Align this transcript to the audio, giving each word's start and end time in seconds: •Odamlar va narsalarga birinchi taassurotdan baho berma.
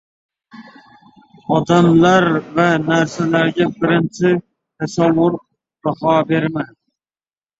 •Odamlar 1.57 2.25
va 2.55 2.65
narsalarga 2.85 3.67
birinchi 3.83 4.33
taassurotdan 4.41 5.51
baho 6.01 6.17
berma. 6.33 6.65